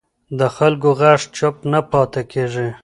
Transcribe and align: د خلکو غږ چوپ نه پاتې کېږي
د 0.39 0.41
خلکو 0.55 0.89
غږ 1.01 1.21
چوپ 1.37 1.55
نه 1.71 1.79
پاتې 1.91 2.21
کېږي 2.31 2.67